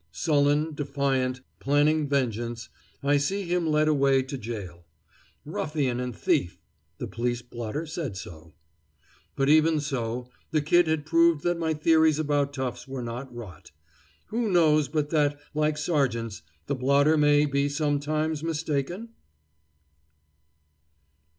Sullen, 0.09 0.73
defiant, 0.73 1.41
planning 1.59 2.09
vengeance, 2.09 2.69
I 3.03 3.17
see 3.17 3.43
him 3.43 3.67
led 3.69 3.87
away 3.87 4.23
to 4.23 4.35
jail. 4.35 4.87
Ruffian 5.45 5.99
and 5.99 6.15
thief! 6.15 6.59
The 6.97 7.05
police 7.05 7.43
blotter 7.43 7.85
said 7.85 8.17
so. 8.17 8.55
But, 9.35 9.47
even 9.47 9.79
so, 9.79 10.27
the 10.49 10.63
Kid 10.63 10.87
had 10.87 11.05
proved 11.05 11.43
that 11.43 11.59
my 11.59 11.75
theories 11.75 12.17
about 12.17 12.51
toughs 12.51 12.87
were 12.87 13.03
not 13.03 13.31
rot. 13.31 13.69
Who 14.29 14.49
knows 14.51 14.87
but 14.87 15.11
that, 15.11 15.39
like 15.53 15.77
sergeants, 15.77 16.41
the 16.65 16.73
blotter 16.73 17.15
may 17.15 17.45
be 17.45 17.69
sometimes 17.69 18.43
mistaken? 18.43 19.09